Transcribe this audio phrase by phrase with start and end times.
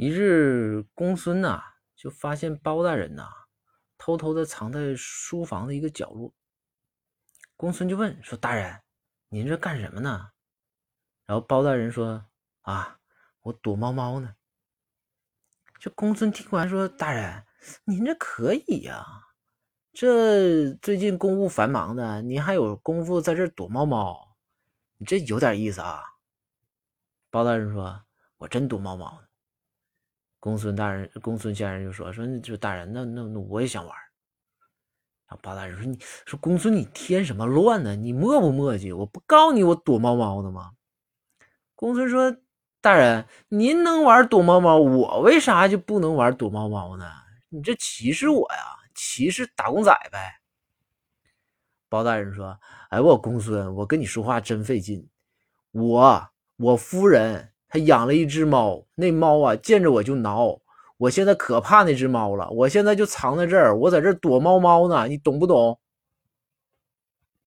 [0.00, 1.60] 一日，公孙呐
[1.96, 3.28] 就发现包大人呐
[3.96, 6.32] 偷偷的藏在书房的一个角落。
[7.56, 8.80] 公孙就问说：“大人，
[9.28, 10.30] 您这干什么呢？”
[11.26, 12.24] 然后包大人说
[12.62, 13.00] ：“啊，
[13.40, 14.36] 我躲猫猫呢。”
[15.80, 17.44] 这公孙听完说：“大人，
[17.82, 19.04] 您这可以呀，
[19.92, 24.36] 这最近公务繁忙的，您还有功夫在这躲猫猫，
[24.98, 26.04] 你这有点意思啊。”
[27.30, 28.04] 包大人说
[28.38, 29.26] ：“我真躲猫猫呢。”
[30.40, 33.92] 公孙大人，公孙先生就说：“说就大人，那那那我也想玩。”
[35.26, 37.96] 然后包大人说：“你说公孙，你添什么乱呢？
[37.96, 38.96] 你磨不磨叽？
[38.96, 40.72] 我不告你我躲猫猫的吗？”
[41.74, 42.36] 公孙说
[42.80, 47.04] ：“大人，您能玩躲猫猫，我为啥就不能玩躲猫猫呢？
[47.48, 48.78] 你这歧视我呀？
[48.94, 50.40] 歧视打工仔呗？”
[51.90, 52.58] 包大人说
[52.90, 55.08] ：“哎，我公孙，我跟你说话真费劲。
[55.72, 60.58] 我我夫人。”他养了一只猫，那猫啊见着我就挠，
[60.96, 65.78] 我现在可怕那只猫了，我现在就藏在这儿，我在这躲猫猫呢，你懂不懂？